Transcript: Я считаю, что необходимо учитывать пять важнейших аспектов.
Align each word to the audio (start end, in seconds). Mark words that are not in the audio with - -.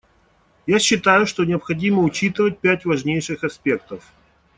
Я 0.65 0.79
считаю, 0.79 1.27
что 1.27 1.43
необходимо 1.45 2.01
учитывать 2.01 2.57
пять 2.59 2.85
важнейших 2.85 3.43
аспектов. 3.43 4.03